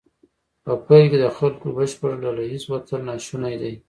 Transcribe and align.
په 0.63 0.71
پیل 0.85 1.05
کې 1.11 1.17
د 1.23 1.25
خلکو 1.37 1.67
بشپړ 1.77 2.11
ډله 2.23 2.43
ایز 2.49 2.63
وتل 2.71 2.99
ناشونی 3.09 3.55
دی. 3.61 3.73